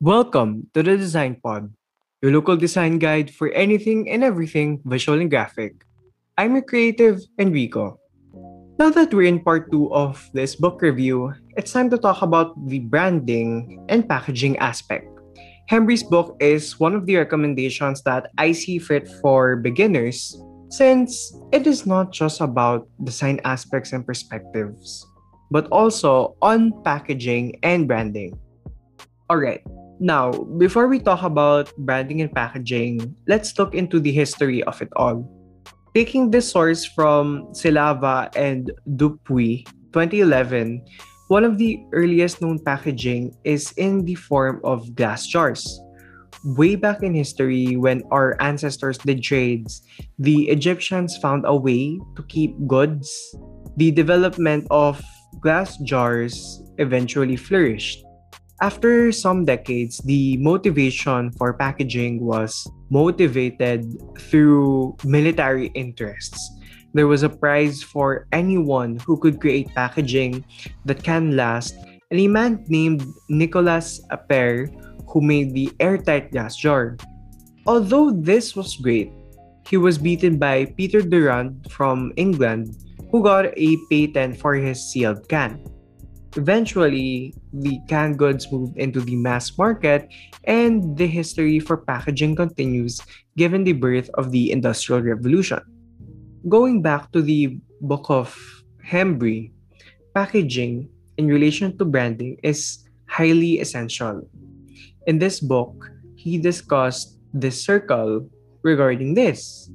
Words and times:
Welcome 0.00 0.72
to 0.72 0.82
the 0.82 0.96
Design 0.96 1.36
Pod, 1.44 1.76
your 2.24 2.32
local 2.32 2.56
design 2.56 2.96
guide 2.96 3.28
for 3.28 3.52
anything 3.52 4.08
and 4.08 4.24
everything 4.24 4.80
visual 4.88 5.20
and 5.20 5.28
graphic. 5.28 5.84
I'm 6.38 6.56
your 6.56 6.64
creative, 6.64 7.20
Enrico. 7.38 8.00
Now 8.78 8.88
that 8.96 9.12
we're 9.12 9.28
in 9.28 9.44
part 9.44 9.70
two 9.70 9.92
of 9.92 10.24
this 10.32 10.56
book 10.56 10.80
review, 10.80 11.36
it's 11.60 11.76
time 11.76 11.90
to 11.90 11.98
talk 11.98 12.22
about 12.22 12.56
the 12.64 12.78
branding 12.78 13.84
and 13.90 14.08
packaging 14.08 14.56
aspect. 14.56 15.04
Hembree's 15.68 16.02
book 16.02 16.34
is 16.40 16.80
one 16.80 16.94
of 16.94 17.04
the 17.04 17.20
recommendations 17.20 18.00
that 18.08 18.32
I 18.38 18.52
see 18.52 18.78
fit 18.78 19.04
for 19.20 19.56
beginners 19.56 20.32
since 20.70 21.12
it 21.52 21.66
is 21.66 21.84
not 21.84 22.10
just 22.10 22.40
about 22.40 22.88
design 23.04 23.38
aspects 23.44 23.92
and 23.92 24.00
perspectives, 24.00 25.04
but 25.50 25.68
also 25.68 26.40
on 26.40 26.72
packaging 26.88 27.60
and 27.62 27.86
branding. 27.86 28.32
Alright, 29.28 29.60
now, 30.00 30.32
before 30.56 30.88
we 30.88 30.98
talk 30.98 31.22
about 31.22 31.76
branding 31.76 32.22
and 32.22 32.32
packaging, 32.32 33.14
let's 33.28 33.52
look 33.58 33.74
into 33.74 34.00
the 34.00 34.10
history 34.10 34.64
of 34.64 34.80
it 34.80 34.88
all. 34.96 35.28
Taking 35.94 36.30
this 36.30 36.48
source 36.48 36.86
from 36.86 37.52
Silava 37.52 38.32
and 38.34 38.72
Dupuy, 38.96 39.68
2011, 39.92 40.80
one 41.28 41.44
of 41.44 41.58
the 41.58 41.84
earliest 41.92 42.40
known 42.40 42.58
packaging 42.64 43.36
is 43.44 43.72
in 43.76 44.06
the 44.06 44.14
form 44.14 44.60
of 44.64 44.94
glass 44.94 45.26
jars. 45.26 45.68
Way 46.56 46.76
back 46.76 47.02
in 47.02 47.12
history, 47.12 47.76
when 47.76 48.02
our 48.10 48.40
ancestors 48.40 48.96
did 48.96 49.22
trades, 49.22 49.82
the 50.18 50.48
Egyptians 50.48 51.18
found 51.18 51.44
a 51.44 51.54
way 51.54 52.00
to 52.16 52.22
keep 52.24 52.56
goods. 52.66 53.12
The 53.76 53.90
development 53.90 54.66
of 54.70 55.04
glass 55.40 55.76
jars 55.84 56.62
eventually 56.78 57.36
flourished. 57.36 58.00
After 58.60 59.08
some 59.08 59.48
decades, 59.48 60.04
the 60.04 60.36
motivation 60.36 61.32
for 61.32 61.56
packaging 61.56 62.20
was 62.20 62.68
motivated 62.90 63.88
through 64.20 65.00
military 65.02 65.72
interests. 65.72 66.36
There 66.92 67.08
was 67.08 67.22
a 67.22 67.32
prize 67.32 67.82
for 67.82 68.28
anyone 68.32 69.00
who 69.00 69.16
could 69.16 69.40
create 69.40 69.72
packaging 69.72 70.44
that 70.84 71.02
can 71.02 71.40
last, 71.40 71.72
and 72.12 72.20
a 72.20 72.28
man 72.28 72.62
named 72.68 73.00
Nicolas 73.30 74.04
Appert 74.12 74.68
who 75.08 75.22
made 75.24 75.54
the 75.54 75.72
airtight 75.80 76.30
glass 76.30 76.54
jar. 76.54 76.98
Although 77.64 78.12
this 78.12 78.54
was 78.54 78.76
great, 78.76 79.08
he 79.72 79.78
was 79.80 79.96
beaten 79.96 80.36
by 80.36 80.66
Peter 80.76 81.00
Durand 81.00 81.64
from 81.72 82.12
England, 82.16 82.76
who 83.08 83.22
got 83.22 83.56
a 83.56 83.76
patent 83.88 84.36
for 84.36 84.52
his 84.52 84.84
sealed 84.84 85.24
can. 85.30 85.64
Eventually, 86.36 87.34
the 87.52 87.80
canned 87.88 88.18
goods 88.18 88.50
moved 88.52 88.78
into 88.78 89.00
the 89.00 89.16
mass 89.16 89.58
market, 89.58 90.06
and 90.44 90.96
the 90.96 91.06
history 91.06 91.58
for 91.58 91.76
packaging 91.76 92.36
continues 92.36 93.02
given 93.36 93.64
the 93.64 93.74
birth 93.74 94.10
of 94.14 94.30
the 94.30 94.52
Industrial 94.52 95.02
Revolution. 95.02 95.58
Going 96.48 96.82
back 96.82 97.10
to 97.12 97.22
the 97.22 97.58
book 97.80 98.06
of 98.08 98.30
Hembree, 98.86 99.50
packaging 100.14 100.88
in 101.18 101.26
relation 101.26 101.76
to 101.78 101.84
branding 101.84 102.38
is 102.42 102.86
highly 103.06 103.58
essential. 103.58 104.22
In 105.06 105.18
this 105.18 105.40
book, 105.40 105.90
he 106.14 106.38
discussed 106.38 107.18
the 107.34 107.50
circle 107.50 108.28
regarding 108.62 109.14
this. 109.14 109.70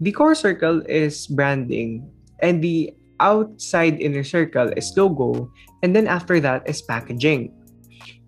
The 0.00 0.12
core 0.12 0.36
circle 0.36 0.82
is 0.86 1.26
branding, 1.26 2.06
and 2.38 2.62
the 2.62 2.94
outside 3.20 4.00
inner 4.00 4.24
circle 4.24 4.70
is 4.76 4.92
logo, 4.96 5.50
and 5.82 5.94
then 5.94 6.06
after 6.06 6.40
that 6.40 6.68
is 6.68 6.82
packaging. 6.82 7.52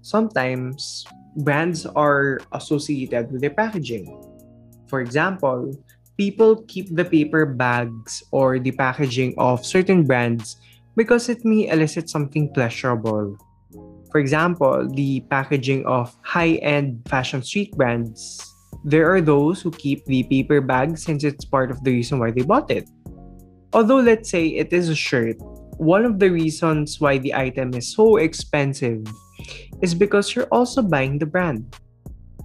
Sometimes 0.02 1.04
brands 1.36 1.86
are 1.86 2.40
associated 2.52 3.30
with 3.30 3.40
their 3.40 3.54
packaging. 3.54 4.10
For 4.88 5.00
example, 5.00 5.72
people 6.16 6.64
keep 6.68 6.94
the 6.94 7.04
paper 7.04 7.46
bags 7.46 8.22
or 8.32 8.58
the 8.58 8.72
packaging 8.72 9.34
of 9.38 9.64
certain 9.64 10.04
brands 10.04 10.56
because 10.96 11.28
it 11.28 11.44
may 11.44 11.68
elicit 11.68 12.10
something 12.10 12.52
pleasurable. 12.52 13.38
For 14.10 14.18
example, 14.18 14.88
the 14.90 15.20
packaging 15.30 15.86
of 15.86 16.12
high 16.22 16.58
end 16.60 17.06
fashion 17.08 17.42
street 17.42 17.72
brands. 17.72 18.42
There 18.84 19.08
are 19.12 19.20
those 19.20 19.62
who 19.62 19.70
keep 19.70 20.04
the 20.06 20.24
paper 20.24 20.60
bag 20.60 20.98
since 20.98 21.22
it's 21.22 21.44
part 21.44 21.70
of 21.70 21.84
the 21.84 21.92
reason 21.92 22.18
why 22.18 22.32
they 22.32 22.42
bought 22.42 22.70
it. 22.70 22.88
Although, 23.72 24.00
let's 24.00 24.28
say 24.28 24.48
it 24.48 24.72
is 24.72 24.88
a 24.88 24.94
shirt, 24.94 25.36
one 25.78 26.04
of 26.04 26.18
the 26.18 26.30
reasons 26.30 27.00
why 27.00 27.18
the 27.18 27.34
item 27.34 27.72
is 27.74 27.94
so 27.94 28.16
expensive 28.16 29.06
is 29.80 29.94
because 29.94 30.34
you're 30.34 30.50
also 30.50 30.82
buying 30.82 31.18
the 31.18 31.26
brand. 31.26 31.76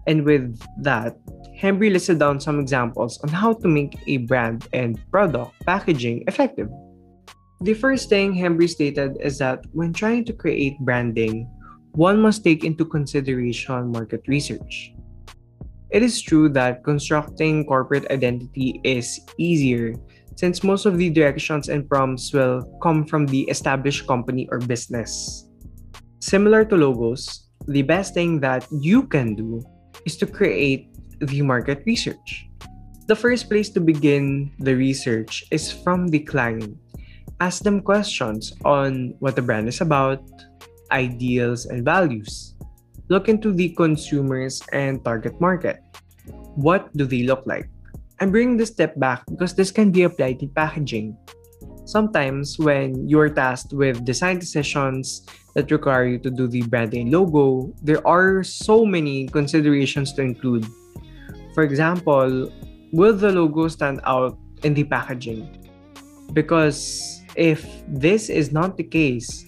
And 0.08 0.24
with 0.24 0.62
that, 0.84 1.18
Hembree 1.58 1.92
listed 1.92 2.20
down 2.20 2.40
some 2.40 2.60
examples 2.60 3.18
on 3.24 3.30
how 3.30 3.54
to 3.54 3.68
make 3.68 3.98
a 4.06 4.18
brand 4.18 4.68
and 4.72 5.00
product 5.10 5.54
packaging 5.66 6.24
effective. 6.28 6.70
The 7.62 7.74
first 7.74 8.08
thing 8.08 8.36
Hembree 8.36 8.70
stated 8.70 9.18
is 9.20 9.40
that 9.40 9.66
when 9.72 9.94
trying 9.94 10.26
to 10.26 10.34
create 10.34 10.78
branding, 10.80 11.50
one 11.94 12.22
must 12.22 12.44
take 12.44 12.64
into 12.64 12.86
consideration 12.86 13.92
market 13.92 14.22
research. 14.28 14.94
It 15.90 16.04
is 16.04 16.22
true 16.22 16.50
that 16.50 16.84
constructing 16.84 17.66
corporate 17.66 18.12
identity 18.12 18.82
is 18.84 19.20
easier 19.38 19.96
since 20.36 20.64
most 20.64 20.86
of 20.86 20.98
the 20.98 21.10
directions 21.10 21.70
and 21.70 21.88
prompts 21.90 22.34
will 22.34 22.64
come 22.84 23.06
from 23.06 23.26
the 23.26 23.44
established 23.50 24.08
company 24.08 24.48
or 24.52 24.60
business. 24.60 25.48
Similar 26.20 26.66
to 26.66 26.76
logos, 26.76 27.48
the 27.68 27.82
best 27.82 28.14
thing 28.14 28.40
that 28.42 28.68
you 28.72 29.04
can 29.08 29.36
do 29.36 29.64
is 30.06 30.18
to 30.18 30.26
create 30.28 30.92
the 31.20 31.42
market 31.42 31.84
research. 31.86 32.48
The 33.08 33.16
first 33.16 33.50
place 33.50 33.70
to 33.70 33.80
begin 33.80 34.52
the 34.60 34.76
research 34.76 35.46
is 35.52 35.72
from 35.72 36.08
the 36.08 36.20
client. 36.20 36.78
Ask 37.40 37.64
them 37.64 37.82
questions 37.82 38.54
on 38.66 39.14
what 39.20 39.36
the 39.36 39.42
brand 39.42 39.68
is 39.68 39.82
about, 39.82 40.24
ideals, 40.92 41.66
and 41.66 41.86
values. 41.86 42.56
Look 43.10 43.30
into 43.30 43.54
the 43.54 43.70
consumers 43.78 44.62
and 44.74 45.04
target 45.06 45.40
market. 45.40 45.84
What 46.56 46.90
do 46.98 47.06
they 47.06 47.24
look 47.24 47.46
like? 47.46 47.70
I'm 48.22 48.32
bringing 48.32 48.56
this 48.56 48.70
step 48.70 48.98
back 48.98 49.24
because 49.28 49.54
this 49.54 49.72
can 49.72 49.92
be 49.92 50.04
applied 50.04 50.42
in 50.42 50.50
packaging. 50.50 51.18
Sometimes, 51.84 52.58
when 52.58 53.08
you're 53.08 53.30
tasked 53.30 53.74
with 53.74 54.06
design 54.06 54.40
decisions 54.40 55.28
that 55.54 55.70
require 55.70 56.06
you 56.06 56.18
to 56.20 56.32
do 56.32 56.48
the 56.48 56.64
branding 56.64 57.12
logo, 57.12 57.74
there 57.84 58.06
are 58.08 58.44
so 58.44 58.86
many 58.86 59.28
considerations 59.28 60.14
to 60.14 60.22
include. 60.22 60.66
For 61.54 61.64
example, 61.64 62.52
will 62.92 63.14
the 63.14 63.32
logo 63.32 63.68
stand 63.68 64.00
out 64.06 64.38
in 64.64 64.74
the 64.74 64.86
packaging? 64.86 65.46
Because 66.34 67.22
if 67.36 67.68
this 67.88 68.30
is 68.30 68.52
not 68.52 68.78
the 68.78 68.84
case, 68.84 69.46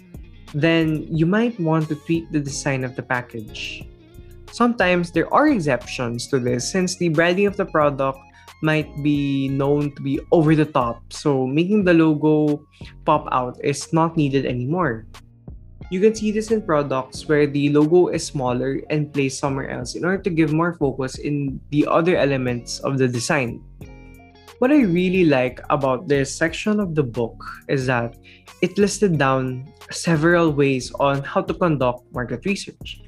then 0.53 1.07
you 1.09 1.25
might 1.25 1.57
want 1.59 1.87
to 1.87 1.95
tweak 1.95 2.29
the 2.31 2.39
design 2.39 2.83
of 2.83 2.95
the 2.95 3.03
package. 3.03 3.87
Sometimes 4.51 5.11
there 5.11 5.31
are 5.33 5.47
exceptions 5.47 6.27
to 6.27 6.39
this 6.39 6.71
since 6.71 6.97
the 6.97 7.09
branding 7.09 7.47
of 7.47 7.57
the 7.57 7.65
product 7.65 8.19
might 8.61 8.89
be 9.03 9.47
known 9.49 9.93
to 9.95 10.01
be 10.01 10.19
over 10.31 10.55
the 10.55 10.65
top. 10.65 11.01
So 11.13 11.45
making 11.45 11.83
the 11.83 11.93
logo 11.93 12.65
pop 13.05 13.27
out 13.31 13.57
is 13.63 13.91
not 13.93 14.17
needed 14.17 14.45
anymore. 14.45 15.05
You 15.89 16.01
can 16.01 16.13
see 16.13 16.31
this 16.31 16.51
in 16.51 16.61
products 16.61 17.27
where 17.27 17.47
the 17.47 17.69
logo 17.69 18.07
is 18.07 18.25
smaller 18.25 18.81
and 18.89 19.13
placed 19.13 19.39
somewhere 19.39 19.69
else 19.69 19.95
in 19.95 20.03
order 20.03 20.21
to 20.23 20.29
give 20.29 20.51
more 20.51 20.75
focus 20.75 21.17
in 21.17 21.61
the 21.71 21.87
other 21.87 22.17
elements 22.17 22.79
of 22.79 22.97
the 22.97 23.07
design. 23.07 23.63
What 24.59 24.71
I 24.71 24.81
really 24.81 25.23
like 25.23 25.61
about 25.69 26.07
this 26.07 26.33
section 26.33 26.79
of 26.79 26.95
the 26.95 27.03
book 27.03 27.39
is 27.69 27.85
that 27.85 28.17
it 28.61 28.77
listed 28.77 29.17
down 29.17 29.71
several 29.91 30.51
ways 30.51 30.91
on 30.99 31.23
how 31.23 31.43
to 31.43 31.53
conduct 31.53 32.03
market 32.11 32.43
research. 32.43 33.01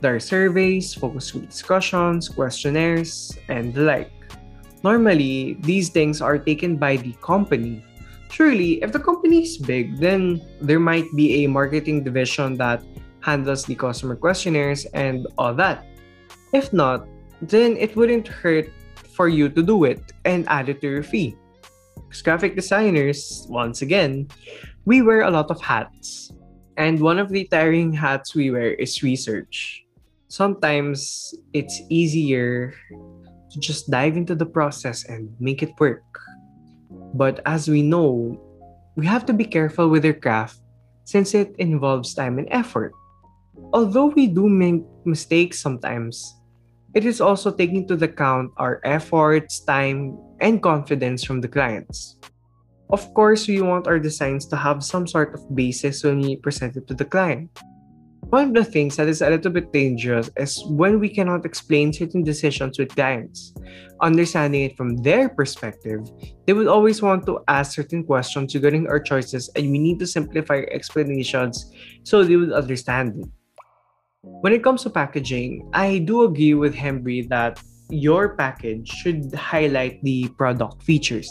There 0.00 0.14
are 0.14 0.20
surveys, 0.20 0.92
focus 0.92 1.30
group 1.30 1.48
discussions, 1.48 2.28
questionnaires, 2.28 3.32
and 3.48 3.72
the 3.72 3.82
like. 3.82 4.12
Normally, 4.82 5.56
these 5.60 5.88
things 5.88 6.20
are 6.20 6.38
taken 6.38 6.76
by 6.76 6.96
the 6.96 7.12
company. 7.22 7.84
Surely, 8.30 8.82
if 8.82 8.92
the 8.92 9.00
company 9.00 9.42
is 9.42 9.56
big, 9.56 9.98
then 9.98 10.42
there 10.60 10.80
might 10.80 11.06
be 11.14 11.44
a 11.44 11.48
marketing 11.48 12.04
division 12.04 12.56
that 12.58 12.82
handles 13.20 13.64
the 13.64 13.74
customer 13.74 14.14
questionnaires 14.14 14.84
and 14.94 15.26
all 15.38 15.54
that. 15.54 15.84
If 16.52 16.72
not, 16.72 17.08
then 17.42 17.76
it 17.76 17.96
wouldn't 17.96 18.28
hurt 18.28 18.70
for 19.14 19.28
you 19.28 19.48
to 19.48 19.62
do 19.62 19.84
it 19.84 20.12
and 20.24 20.46
add 20.48 20.68
it 20.68 20.80
to 20.82 20.88
your 20.88 21.02
fee. 21.02 21.36
As 22.10 22.22
graphic 22.22 22.54
designers, 22.54 23.46
once 23.48 23.82
again, 23.82 24.28
we 24.84 25.02
wear 25.02 25.22
a 25.22 25.30
lot 25.30 25.50
of 25.50 25.60
hats. 25.60 26.32
And 26.76 27.00
one 27.00 27.18
of 27.18 27.30
the 27.30 27.48
tiring 27.48 27.92
hats 27.92 28.34
we 28.34 28.50
wear 28.50 28.74
is 28.74 29.02
research. 29.02 29.84
Sometimes 30.28 31.34
it's 31.52 31.80
easier 31.88 32.74
to 33.56 33.60
just 33.64 33.88
dive 33.88 34.20
into 34.20 34.36
the 34.36 34.44
process 34.44 35.08
and 35.08 35.32
make 35.40 35.64
it 35.64 35.72
work. 35.80 36.04
But 37.16 37.40
as 37.48 37.72
we 37.72 37.80
know, 37.80 38.36
we 38.96 39.08
have 39.08 39.24
to 39.26 39.32
be 39.32 39.48
careful 39.48 39.88
with 39.88 40.04
our 40.04 40.12
craft 40.12 40.60
since 41.08 41.32
it 41.32 41.56
involves 41.56 42.12
time 42.12 42.36
and 42.36 42.48
effort. 42.52 42.92
although 43.72 44.12
we 44.12 44.28
do 44.28 44.52
make 44.52 44.84
mistakes 45.08 45.58
sometimes, 45.58 46.36
it 46.92 47.08
is 47.08 47.24
also 47.24 47.50
taking 47.50 47.88
into 47.88 47.96
account 47.96 48.52
our 48.60 48.84
efforts, 48.84 49.64
time, 49.64 50.20
and 50.44 50.62
confidence 50.62 51.24
from 51.24 51.40
the 51.40 51.48
clients. 51.48 52.20
Of 52.92 53.08
course, 53.16 53.48
we 53.48 53.64
want 53.64 53.88
our 53.88 53.98
designs 53.98 54.44
to 54.52 54.56
have 54.56 54.84
some 54.84 55.08
sort 55.08 55.32
of 55.32 55.40
basis 55.56 56.04
when 56.04 56.20
we 56.20 56.36
present 56.36 56.76
it 56.76 56.86
to 56.88 56.94
the 56.94 57.08
client. 57.08 57.48
One 58.30 58.48
of 58.48 58.54
the 58.54 58.64
things 58.64 58.96
that 58.96 59.06
is 59.06 59.22
a 59.22 59.30
little 59.30 59.52
bit 59.52 59.72
dangerous 59.72 60.28
is 60.36 60.64
when 60.66 60.98
we 60.98 61.08
cannot 61.08 61.46
explain 61.46 61.92
certain 61.92 62.24
decisions 62.24 62.76
with 62.76 62.94
clients. 62.96 63.54
Understanding 64.02 64.62
it 64.64 64.76
from 64.76 64.96
their 64.96 65.28
perspective, 65.28 66.00
they 66.44 66.52
would 66.52 66.66
always 66.66 67.00
want 67.00 67.24
to 67.26 67.38
ask 67.46 67.76
certain 67.76 68.02
questions 68.02 68.52
regarding 68.52 68.88
our 68.88 68.98
choices, 68.98 69.48
and 69.54 69.70
we 69.70 69.78
need 69.78 70.00
to 70.00 70.08
simplify 70.08 70.62
explanations 70.72 71.70
so 72.02 72.24
they 72.24 72.34
would 72.34 72.52
understand 72.52 73.14
it. 73.16 73.30
When 74.22 74.52
it 74.52 74.64
comes 74.64 74.82
to 74.82 74.90
packaging, 74.90 75.70
I 75.72 75.98
do 75.98 76.24
agree 76.24 76.54
with 76.54 76.74
Hembree 76.74 77.28
that 77.28 77.62
your 77.90 78.34
package 78.34 78.88
should 78.88 79.32
highlight 79.36 80.02
the 80.02 80.28
product 80.30 80.82
features. 80.82 81.30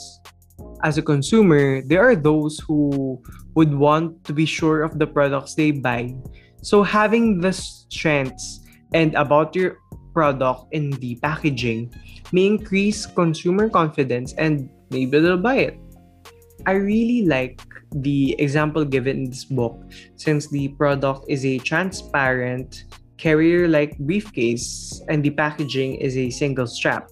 As 0.81 0.97
a 0.97 1.01
consumer, 1.01 1.81
there 1.81 2.07
are 2.07 2.15
those 2.15 2.59
who 2.59 3.21
would 3.55 3.75
want 3.75 4.23
to 4.23 4.31
be 4.31 4.45
sure 4.45 4.83
of 4.83 4.97
the 4.97 5.07
products 5.07 5.55
they 5.55 5.71
buy 5.71 6.15
so 6.65 6.81
having 6.81 7.39
the 7.39 7.53
strengths 7.53 8.65
and 8.91 9.13
about 9.13 9.55
your 9.55 9.77
product 10.15 10.65
in 10.71 10.89
the 10.97 11.13
packaging 11.21 11.93
may 12.31 12.47
increase 12.47 13.05
consumer 13.05 13.69
confidence 13.69 14.33
and 14.39 14.67
maybe 14.89 15.19
they'll 15.19 15.37
buy 15.37 15.57
it. 15.69 15.77
I 16.65 16.71
really 16.81 17.27
like 17.27 17.61
the 18.01 18.33
example 18.39 18.83
given 18.83 19.17
in 19.17 19.29
this 19.29 19.45
book 19.45 19.77
since 20.15 20.47
the 20.49 20.69
product 20.69 21.29
is 21.29 21.45
a 21.45 21.59
transparent 21.59 22.85
carrier 23.17 23.67
like 23.67 23.95
briefcase 23.99 25.03
and 25.07 25.21
the 25.21 25.29
packaging 25.29 26.01
is 26.01 26.17
a 26.17 26.31
single 26.31 26.65
strap. 26.65 27.11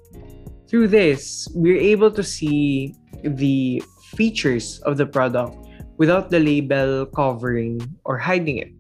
Through 0.68 0.88
this, 0.88 1.48
we're 1.54 1.78
able 1.78 2.10
to 2.10 2.24
see 2.24 2.96
the 3.24 3.84
features 4.18 4.80
of 4.80 4.98
the 4.98 5.06
product 5.06 5.56
without 5.98 6.32
the 6.32 6.40
label 6.40 7.06
covering 7.06 7.80
or 8.04 8.18
hiding 8.18 8.58
it. 8.58 8.74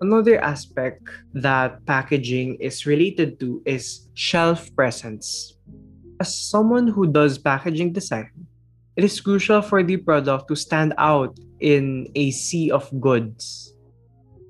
Another 0.00 0.36
aspect 0.44 1.08
that 1.32 1.80
packaging 1.86 2.60
is 2.60 2.84
related 2.84 3.40
to 3.40 3.62
is 3.64 4.08
shelf 4.12 4.68
presence. 4.76 5.56
As 6.20 6.36
someone 6.36 6.86
who 6.86 7.08
does 7.08 7.38
packaging 7.38 7.92
design, 7.92 8.28
it 8.96 9.04
is 9.04 9.20
crucial 9.20 9.62
for 9.62 9.82
the 9.82 9.96
product 9.96 10.48
to 10.48 10.56
stand 10.56 10.92
out 10.98 11.38
in 11.60 12.08
a 12.14 12.30
sea 12.30 12.70
of 12.70 12.84
goods. 13.00 13.72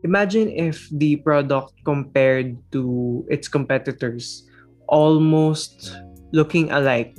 Imagine 0.02 0.50
if 0.50 0.90
the 0.90 1.16
product 1.22 1.75
compared 1.84 2.58
to 2.72 3.25
its 3.31 3.46
competitors 3.46 4.50
almost 4.88 5.94
looking 6.32 6.70
alike, 6.72 7.19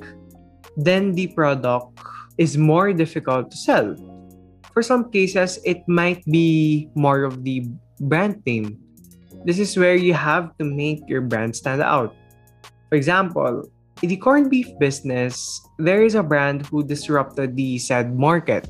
then 0.75 1.13
the 1.13 1.27
product 1.27 1.99
is 2.37 2.57
more 2.57 2.91
difficult 2.91 3.51
to 3.51 3.57
sell. 3.57 3.95
For 4.73 4.83
some 4.83 5.11
cases, 5.11 5.59
it 5.63 5.87
might 5.87 6.23
be 6.25 6.89
more 6.93 7.23
of 7.23 7.43
the 7.43 7.71
brand 7.99 8.41
name. 8.45 8.79
This 9.45 9.59
is 9.59 9.77
where 9.77 9.95
you 9.95 10.13
have 10.13 10.57
to 10.57 10.65
make 10.65 11.01
your 11.07 11.21
brand 11.21 11.55
stand 11.55 11.81
out. 11.81 12.15
For 12.89 12.95
example, 12.95 13.69
in 14.01 14.09
the 14.09 14.17
corned 14.17 14.49
beef 14.49 14.67
business, 14.79 15.61
there 15.79 16.03
is 16.03 16.15
a 16.15 16.23
brand 16.23 16.65
who 16.67 16.83
disrupted 16.83 17.55
the 17.55 17.77
said 17.77 18.15
market. 18.15 18.69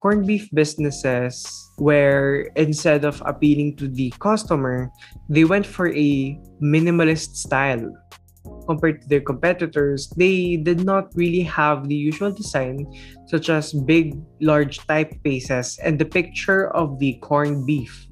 Corned 0.00 0.26
beef 0.26 0.48
businesses 0.54 1.42
where 1.78 2.50
instead 2.54 3.04
of 3.04 3.22
appealing 3.26 3.76
to 3.76 3.88
the 3.88 4.14
customer, 4.20 4.90
they 5.28 5.44
went 5.44 5.66
for 5.66 5.88
a 5.90 6.38
minimalist 6.62 7.34
style. 7.34 7.90
Compared 8.66 9.02
to 9.02 9.08
their 9.08 9.20
competitors, 9.20 10.08
they 10.16 10.56
did 10.56 10.84
not 10.84 11.10
really 11.14 11.42
have 11.42 11.88
the 11.88 11.96
usual 11.96 12.30
design, 12.30 12.86
such 13.26 13.50
as 13.50 13.72
big, 13.72 14.14
large 14.40 14.78
typefaces 14.86 15.78
and 15.82 15.98
the 15.98 16.04
picture 16.04 16.68
of 16.76 16.98
the 16.98 17.14
corned 17.20 17.66
beef. 17.66 18.06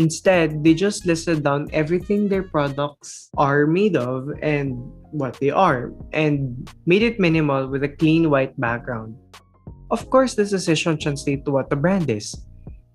Instead, 0.00 0.64
they 0.64 0.72
just 0.72 1.04
listed 1.04 1.44
down 1.44 1.68
everything 1.76 2.24
their 2.24 2.48
products 2.48 3.28
are 3.36 3.68
made 3.68 4.00
of 4.00 4.32
and 4.40 4.80
what 5.12 5.36
they 5.44 5.52
are, 5.52 5.92
and 6.16 6.56
made 6.86 7.04
it 7.04 7.20
minimal 7.20 7.68
with 7.68 7.84
a 7.84 7.92
clean 8.00 8.32
white 8.32 8.56
background. 8.56 9.12
Of 9.92 10.08
course, 10.08 10.32
this 10.32 10.56
decision 10.56 10.96
translates 10.96 11.44
to 11.44 11.52
what 11.52 11.68
the 11.68 11.76
brand 11.76 12.08
is. 12.08 12.32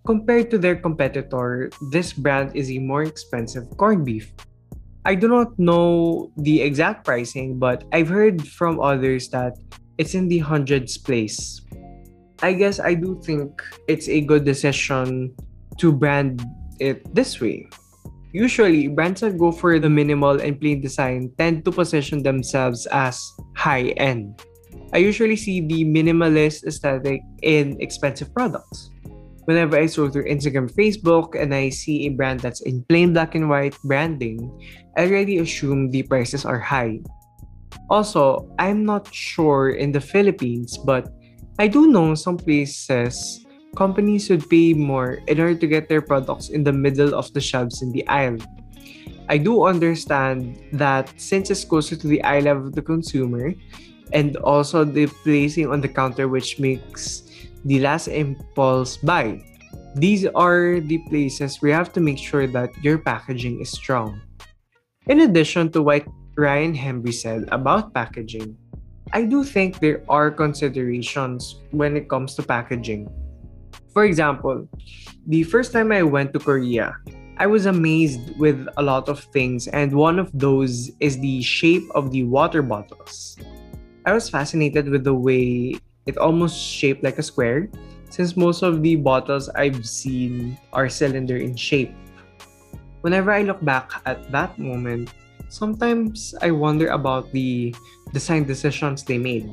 Compared 0.09 0.49
to 0.49 0.57
their 0.57 0.73
competitor, 0.73 1.69
this 1.93 2.09
brand 2.09 2.57
is 2.57 2.73
a 2.73 2.81
more 2.81 3.03
expensive 3.03 3.69
corned 3.77 4.01
beef. 4.05 4.33
I 5.05 5.13
do 5.13 5.29
not 5.29 5.53
know 5.61 6.33
the 6.41 6.57
exact 6.57 7.05
pricing, 7.05 7.61
but 7.61 7.85
I've 7.93 8.09
heard 8.09 8.41
from 8.41 8.81
others 8.81 9.29
that 9.29 9.53
it's 10.01 10.17
in 10.17 10.25
the 10.25 10.41
hundreds 10.41 10.97
place. 10.97 11.61
I 12.41 12.53
guess 12.53 12.79
I 12.79 12.97
do 12.97 13.21
think 13.21 13.61
it's 13.85 14.09
a 14.09 14.25
good 14.25 14.43
decision 14.43 15.37
to 15.77 15.93
brand 15.93 16.41
it 16.80 17.04
this 17.13 17.39
way. 17.39 17.69
Usually, 18.33 18.88
brands 18.88 19.22
that 19.22 19.38
go 19.38 19.51
for 19.51 19.80
the 19.80 19.89
minimal 19.89 20.42
and 20.42 20.60
plain 20.60 20.81
design 20.81 21.31
tend 21.38 21.63
to 21.63 21.72
position 21.72 22.22
themselves 22.22 22.86
as 22.92 23.24
high 23.56 23.95
end. 23.95 24.44
I 24.92 24.98
usually 25.00 25.36
see 25.36 25.62
the 25.62 25.86
minimalist 25.86 26.68
aesthetic 26.68 27.22
in 27.44 27.80
expensive 27.80 28.33
products. 28.33 28.92
Whenever 29.45 29.77
I 29.77 29.86
scroll 29.86 30.10
through 30.10 30.25
Instagram, 30.25 30.68
Facebook, 30.74 31.39
and 31.39 31.54
I 31.54 31.69
see 31.69 32.07
a 32.07 32.10
brand 32.10 32.42
that's 32.42 32.62
in 32.62 32.83
plain 32.89 33.13
black 33.13 33.36
and 33.36 33.48
white 33.48 33.77
branding, 33.83 34.51
I 34.98 35.06
already 35.06 35.38
assume 35.38 35.92
the 35.92 36.04
prices 36.04 36.44
are 36.45 36.60
high. 36.60 37.00
Also, 37.89 38.50
I'm 38.57 38.83
not 38.83 39.13
sure 39.13 39.69
in 39.77 39.92
the 39.92 40.01
Philippines, 40.01 40.77
but 40.77 41.13
I 41.60 41.68
do 41.68 41.88
know 41.88 42.16
some 42.16 42.38
places 42.38 43.44
companies 43.75 44.30
would 44.30 44.50
pay 44.50 44.74
more 44.74 45.19
in 45.27 45.39
order 45.39 45.56
to 45.56 45.68
get 45.68 45.89
their 45.89 46.01
products 46.01 46.50
in 46.50 46.63
the 46.63 46.74
middle 46.74 47.13
of 47.13 47.31
the 47.33 47.42
shelves 47.42 47.81
in 47.81 47.92
the 47.92 48.07
aisle. 48.07 48.38
I 49.27 49.38
do 49.38 49.66
understand 49.66 50.57
that 50.74 51.12
since 51.18 51.50
it's 51.50 51.66
closer 51.66 51.95
to 51.95 52.07
the 52.07 52.24
eye 52.24 52.39
level 52.39 52.68
of 52.68 52.75
the 52.75 52.81
consumer 52.81 53.54
and 54.13 54.38
also 54.38 54.86
the 54.86 55.07
placing 55.24 55.68
on 55.68 55.81
the 55.81 55.89
counter 55.89 56.27
which 56.27 56.60
makes 56.60 57.24
the 57.66 57.80
last 57.80 58.07
impulse 58.07 58.98
buy. 58.98 59.42
These 59.95 60.27
are 60.36 60.80
the 60.80 61.00
places 61.10 61.62
where 61.62 61.72
you 61.72 61.77
have 61.77 61.94
to 61.94 62.01
make 62.01 62.19
sure 62.19 62.48
that 62.48 62.72
your 62.83 63.00
packaging 63.00 63.62
is 63.62 63.72
strong. 63.72 64.22
In 65.07 65.22
addition 65.22 65.72
to 65.72 65.81
what 65.81 66.06
Ryan 66.38 66.75
Hembree 66.75 67.13
said 67.13 67.50
about 67.51 67.94
packaging, 67.94 68.58
I 69.13 69.24
do 69.24 69.44
think 69.44 69.79
there 69.79 70.03
are 70.10 70.29
considerations 70.29 71.62
when 71.72 71.96
it 71.96 72.10
comes 72.10 72.36
to 72.36 72.44
packaging 72.44 73.10
for 73.95 74.03
example, 74.03 74.67
the 75.25 75.43
first 75.47 75.71
time 75.71 75.89
I 75.89 76.03
went 76.03 76.33
to 76.33 76.39
Korea, 76.39 76.99
I 77.39 77.47
was 77.47 77.65
amazed 77.65 78.35
with 78.35 78.67
a 78.75 78.83
lot 78.83 79.07
of 79.07 79.23
things, 79.31 79.71
and 79.71 79.95
one 79.95 80.19
of 80.19 80.27
those 80.35 80.91
is 80.99 81.15
the 81.23 81.41
shape 81.41 81.87
of 81.95 82.11
the 82.11 82.27
water 82.27 82.61
bottles. 82.61 83.39
I 84.05 84.11
was 84.11 84.27
fascinated 84.27 84.91
with 84.91 85.05
the 85.05 85.15
way 85.15 85.79
it 86.05 86.17
almost 86.17 86.59
shaped 86.59 87.07
like 87.07 87.19
a 87.19 87.23
square, 87.23 87.71
since 88.11 88.35
most 88.35 88.63
of 88.63 88.83
the 88.83 88.99
bottles 88.99 89.47
I've 89.55 89.87
seen 89.87 90.59
are 90.73 90.91
cylinder 90.91 91.39
in 91.39 91.55
shape. 91.55 91.95
Whenever 92.99 93.31
I 93.31 93.47
look 93.47 93.63
back 93.63 94.03
at 94.05 94.29
that 94.35 94.59
moment, 94.59 95.15
sometimes 95.47 96.35
I 96.41 96.51
wonder 96.51 96.91
about 96.91 97.31
the 97.31 97.73
design 98.11 98.43
decisions 98.43 99.07
they 99.07 99.17
made. 99.17 99.47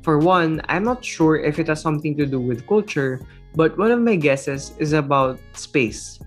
For 0.00 0.16
one, 0.16 0.62
I'm 0.64 0.84
not 0.84 1.04
sure 1.04 1.36
if 1.36 1.58
it 1.58 1.68
has 1.68 1.82
something 1.82 2.16
to 2.16 2.24
do 2.24 2.40
with 2.40 2.66
culture 2.66 3.20
but 3.56 3.76
one 3.78 3.90
of 3.90 4.00
my 4.00 4.14
guesses 4.16 4.76
is 4.78 4.92
about 4.92 5.40
space. 5.54 6.20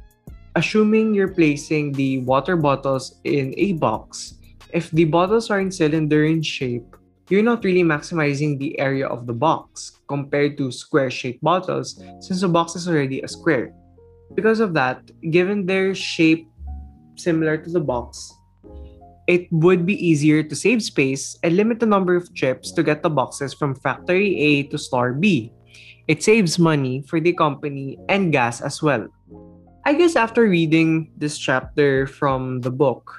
Assuming 0.55 1.13
you're 1.13 1.31
placing 1.31 1.93
the 1.93 2.19
water 2.25 2.57
bottles 2.57 3.21
in 3.23 3.53
a 3.57 3.73
box, 3.73 4.33
if 4.73 4.89
the 4.91 5.05
bottles 5.05 5.49
are 5.49 5.61
in 5.61 5.71
cylinder 5.71 6.25
in 6.25 6.41
shape, 6.41 6.97
you're 7.29 7.45
not 7.45 7.63
really 7.63 7.83
maximizing 7.83 8.57
the 8.57 8.77
area 8.79 9.05
of 9.05 9.27
the 9.27 9.33
box 9.33 10.01
compared 10.09 10.57
to 10.57 10.71
square 10.71 11.11
shaped 11.11 11.41
bottles 11.43 12.01
since 12.19 12.41
the 12.41 12.49
box 12.49 12.75
is 12.75 12.89
already 12.89 13.21
a 13.21 13.27
square. 13.27 13.71
Because 14.33 14.59
of 14.59 14.73
that, 14.73 15.05
given 15.29 15.65
their 15.65 15.93
shape 15.93 16.49
similar 17.15 17.57
to 17.57 17.69
the 17.69 17.79
box, 17.79 18.33
it 19.27 19.45
would 19.51 19.85
be 19.85 19.93
easier 19.93 20.41
to 20.41 20.55
save 20.55 20.81
space 20.81 21.37
and 21.43 21.55
limit 21.55 21.79
the 21.79 21.85
number 21.85 22.15
of 22.15 22.33
trips 22.33 22.71
to 22.71 22.81
get 22.81 23.03
the 23.03 23.09
boxes 23.13 23.53
from 23.53 23.75
factory 23.75 24.33
A 24.39 24.63
to 24.73 24.77
store 24.79 25.13
B. 25.13 25.53
It 26.09 26.25
saves 26.25 26.57
money 26.57 27.05
for 27.05 27.21
the 27.21 27.37
company 27.37 27.93
and 28.09 28.33
gas 28.33 28.65
as 28.65 28.81
well. 28.81 29.05
I 29.85 29.93
guess 29.93 30.15
after 30.17 30.49
reading 30.49 31.13
this 31.15 31.37
chapter 31.37 32.07
from 32.07 32.61
the 32.65 32.73
book, 32.73 33.13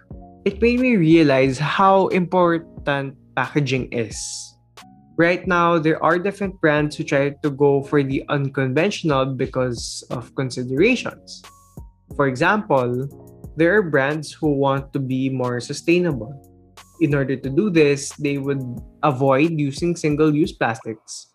it 0.44 0.60
made 0.60 0.80
me 0.80 0.96
realize 0.96 1.54
how 1.54 2.08
important 2.08 3.14
packaging 3.36 3.94
is. 3.94 4.18
Right 5.14 5.46
now, 5.46 5.78
there 5.78 6.02
are 6.02 6.18
different 6.18 6.60
brands 6.60 6.96
who 6.96 7.04
try 7.04 7.30
to 7.30 7.50
go 7.50 7.84
for 7.86 8.02
the 8.02 8.26
unconventional 8.28 9.38
because 9.38 10.02
of 10.10 10.34
considerations. 10.34 11.46
For 12.16 12.26
example, 12.26 13.06
there 13.54 13.78
are 13.78 13.86
brands 13.86 14.32
who 14.32 14.50
want 14.50 14.92
to 14.94 14.98
be 14.98 15.30
more 15.30 15.60
sustainable. 15.60 16.34
In 17.00 17.14
order 17.14 17.36
to 17.36 17.50
do 17.50 17.70
this, 17.70 18.10
they 18.18 18.38
would 18.38 18.66
avoid 19.04 19.54
using 19.60 19.94
single 19.94 20.34
use 20.34 20.50
plastics. 20.50 21.29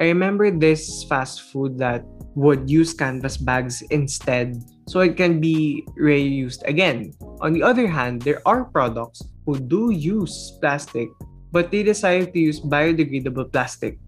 I 0.00 0.04
remember 0.08 0.50
this 0.50 1.04
fast 1.04 1.52
food 1.52 1.76
that 1.78 2.04
would 2.34 2.70
use 2.70 2.94
canvas 2.94 3.36
bags 3.36 3.82
instead 3.92 4.56
so 4.88 5.00
it 5.00 5.16
can 5.16 5.40
be 5.40 5.86
reused 6.00 6.64
again. 6.64 7.12
On 7.40 7.52
the 7.52 7.62
other 7.62 7.86
hand, 7.86 8.22
there 8.22 8.40
are 8.46 8.64
products 8.64 9.20
who 9.44 9.60
do 9.60 9.90
use 9.92 10.56
plastic 10.60 11.08
but 11.52 11.70
they 11.70 11.82
decide 11.82 12.32
to 12.32 12.38
use 12.38 12.60
biodegradable 12.60 13.52
plastic. 13.52 13.98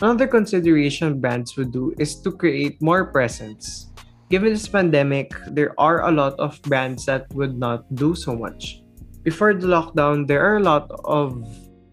Another 0.00 0.26
consideration 0.26 1.20
brands 1.20 1.56
would 1.56 1.72
do 1.72 1.92
is 1.98 2.20
to 2.20 2.32
create 2.32 2.80
more 2.80 3.04
presence. 3.12 3.92
Given 4.30 4.52
this 4.52 4.68
pandemic, 4.68 5.34
there 5.48 5.74
are 5.78 6.06
a 6.08 6.12
lot 6.12 6.38
of 6.38 6.60
brands 6.62 7.04
that 7.06 7.26
would 7.34 7.58
not 7.58 7.84
do 7.94 8.14
so 8.14 8.36
much. 8.36 8.80
Before 9.24 9.52
the 9.52 9.66
lockdown, 9.66 10.26
there 10.26 10.40
are 10.40 10.56
a 10.56 10.64
lot 10.64 10.88
of 11.04 11.44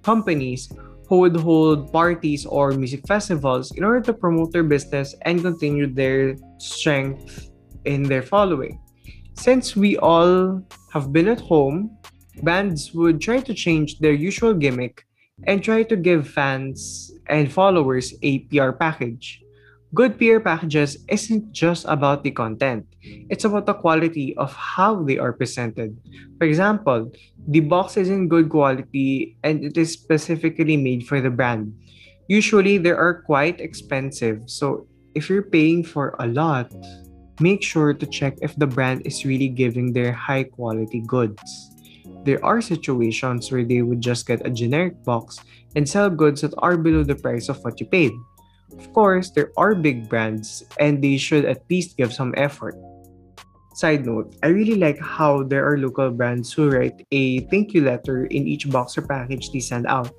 companies 0.04 0.70
who 1.08 1.20
would 1.20 1.36
hold 1.36 1.92
parties 1.92 2.46
or 2.46 2.72
music 2.72 3.08
festivals 3.08 3.72
in 3.72 3.84
order 3.84 4.02
to 4.02 4.14
promote 4.14 4.52
their 4.52 4.64
business 4.64 5.16
and 5.24 5.42
continue 5.42 5.88
their 5.88 6.36
strength 6.58 7.50
in 7.86 8.04
their 8.04 8.22
following. 8.22 8.80
Since 9.36 9.76
we 9.76 9.98
all 9.98 10.62
have 10.92 11.14
been 11.14 11.28
at 11.28 11.40
home, 11.40 11.96
bands 12.44 12.94
would 12.94 13.22
try 13.22 13.40
to 13.40 13.54
change 13.54 14.00
their 14.00 14.12
usual 14.12 14.54
gimmick 14.54 15.06
and 15.44 15.64
try 15.64 15.84
to 15.84 15.96
give 15.96 16.28
fans 16.28 17.12
and 17.28 17.52
followers 17.52 18.14
a 18.22 18.40
PR 18.50 18.72
package. 18.72 19.42
Good 19.94 20.20
PR 20.20 20.44
packages 20.44 21.00
isn't 21.08 21.54
just 21.54 21.86
about 21.88 22.24
the 22.24 22.32
content, 22.32 22.84
it's 23.32 23.46
about 23.46 23.66
the 23.66 23.74
quality 23.74 24.36
of 24.36 24.52
how 24.52 25.02
they 25.04 25.18
are 25.18 25.32
presented. 25.32 25.96
For 26.38 26.44
example, 26.44 27.12
the 27.48 27.62
box 27.62 27.96
is 27.96 28.10
in 28.10 28.28
good 28.28 28.50
quality 28.50 29.38
and 29.44 29.64
it 29.64 29.78
is 29.78 29.94
specifically 29.94 30.76
made 30.76 31.08
for 31.08 31.22
the 31.22 31.30
brand. 31.30 31.72
Usually, 32.28 32.78
they 32.78 32.92
are 32.92 33.24
quite 33.24 33.62
expensive, 33.62 34.44
so 34.46 34.88
if 35.16 35.30
you're 35.30 35.48
paying 35.48 35.86
for 35.86 36.20
a 36.20 36.28
lot, 36.28 36.68
make 37.40 37.64
sure 37.64 37.94
to 37.94 38.06
check 38.08 38.36
if 38.42 38.58
the 38.58 38.68
brand 38.68 39.08
is 39.08 39.24
really 39.24 39.48
giving 39.48 39.94
their 39.94 40.12
high 40.12 40.44
quality 40.44 41.00
goods. 41.08 41.72
There 42.28 42.44
are 42.44 42.60
situations 42.60 43.50
where 43.50 43.64
they 43.64 43.82
would 43.84 44.02
just 44.02 44.28
get 44.28 44.46
a 44.46 44.52
generic 44.52 45.02
box 45.06 45.40
and 45.78 45.88
sell 45.88 46.10
goods 46.10 46.42
that 46.42 46.52
are 46.58 46.76
below 46.76 47.04
the 47.08 47.16
price 47.16 47.48
of 47.48 47.64
what 47.64 47.80
you 47.80 47.88
paid. 47.88 48.12
Of 48.76 48.92
course, 48.94 49.32
there 49.32 49.52
are 49.56 49.76
big 49.76 50.10
brands 50.10 50.64
and 50.80 51.02
they 51.02 51.18
should 51.18 51.46
at 51.46 51.64
least 51.70 51.96
give 51.96 52.12
some 52.12 52.34
effort. 52.36 52.76
Side 53.78 54.06
note, 54.10 54.34
I 54.42 54.48
really 54.48 54.76
like 54.76 54.98
how 54.98 55.44
there 55.44 55.62
are 55.62 55.78
local 55.78 56.10
brands 56.10 56.52
who 56.52 56.72
write 56.72 57.06
a 57.12 57.46
thank 57.54 57.78
you 57.78 57.86
letter 57.86 58.26
in 58.26 58.48
each 58.48 58.68
box 58.70 58.98
or 58.98 59.06
package 59.06 59.52
they 59.52 59.62
send 59.62 59.86
out. 59.86 60.10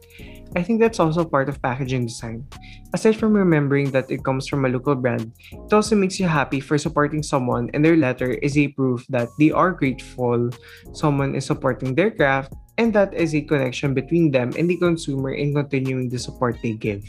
I 0.56 0.62
think 0.62 0.80
that's 0.80 1.00
also 1.00 1.24
part 1.24 1.48
of 1.48 1.60
packaging 1.60 2.06
design. 2.06 2.46
Aside 2.94 3.16
from 3.16 3.34
remembering 3.34 3.90
that 3.90 4.10
it 4.10 4.24
comes 4.24 4.46
from 4.46 4.64
a 4.64 4.68
local 4.68 4.94
brand, 4.94 5.32
it 5.52 5.72
also 5.72 5.96
makes 5.96 6.18
you 6.18 6.26
happy 6.26 6.60
for 6.60 6.78
supporting 6.78 7.22
someone 7.22 7.68
and 7.74 7.84
their 7.84 7.96
letter 7.96 8.30
is 8.40 8.56
a 8.56 8.68
proof 8.68 9.04
that 9.08 9.28
they 9.38 9.50
are 9.50 9.72
grateful 9.72 10.48
someone 10.92 11.34
is 11.34 11.44
supporting 11.44 11.94
their 11.94 12.10
craft 12.10 12.54
and 12.78 12.94
that 12.94 13.12
is 13.12 13.34
a 13.34 13.42
connection 13.42 13.92
between 13.92 14.30
them 14.30 14.52
and 14.56 14.70
the 14.70 14.78
consumer 14.78 15.34
in 15.34 15.52
continuing 15.52 16.08
the 16.08 16.18
support 16.18 16.56
they 16.62 16.72
give. 16.72 17.04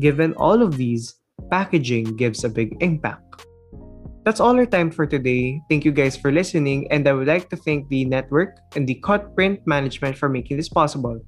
Given 0.00 0.32
all 0.34 0.62
of 0.62 0.76
these, 0.76 1.18
packaging 1.50 2.16
gives 2.16 2.44
a 2.44 2.48
big 2.48 2.76
impact. 2.80 3.24
That's 4.24 4.38
all 4.38 4.54
our 4.54 4.66
time 4.66 4.90
for 4.90 5.06
today. 5.06 5.58
Thank 5.70 5.84
you 5.84 5.90
guys 5.90 6.14
for 6.14 6.30
listening, 6.30 6.86
and 6.92 7.08
I 7.08 7.14
would 7.14 7.26
like 7.26 7.48
to 7.48 7.56
thank 7.56 7.88
the 7.88 8.04
network 8.04 8.60
and 8.76 8.86
the 8.86 9.00
Cut 9.02 9.34
Print 9.34 9.58
management 9.66 10.18
for 10.18 10.28
making 10.28 10.58
this 10.58 10.68
possible. 10.68 11.18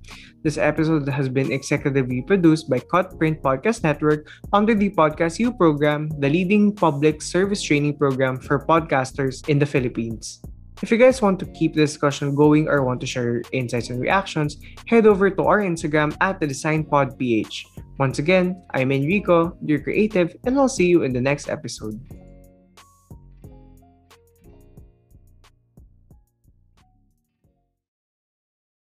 This 0.44 0.58
episode 0.58 1.08
has 1.08 1.28
been 1.28 1.48
executively 1.48 2.26
produced 2.26 2.68
by 2.68 2.78
Cut 2.78 3.18
Print 3.18 3.42
Podcast 3.42 3.82
Network 3.82 4.28
under 4.52 4.74
the 4.74 4.90
Podcast 4.90 5.38
U 5.38 5.50
program, 5.50 6.10
the 6.20 6.28
leading 6.28 6.76
public 6.76 7.22
service 7.22 7.62
training 7.62 7.96
program 7.96 8.38
for 8.38 8.66
podcasters 8.66 9.48
in 9.48 9.58
the 9.58 9.66
Philippines. 9.66 10.42
If 10.82 10.90
you 10.90 10.96
guys 10.96 11.20
want 11.20 11.38
to 11.40 11.46
keep 11.46 11.74
the 11.74 11.82
discussion 11.82 12.34
going 12.34 12.66
or 12.66 12.82
want 12.82 13.02
to 13.02 13.06
share 13.06 13.24
your 13.24 13.42
insights 13.52 13.90
and 13.90 14.00
reactions, 14.00 14.56
head 14.86 15.06
over 15.06 15.28
to 15.28 15.42
our 15.44 15.60
Instagram 15.60 16.16
at 16.22 16.40
the 16.40 16.46
DesignPodPH. 16.46 17.66
Once 17.98 18.18
again, 18.18 18.62
I'm 18.72 18.90
Enrico, 18.90 19.58
your 19.60 19.80
creative, 19.80 20.34
and 20.46 20.58
I'll 20.58 20.70
see 20.70 20.86
you 20.86 21.02
in 21.02 21.12
the 21.12 21.20
next 21.20 21.50
episode. 21.50 22.00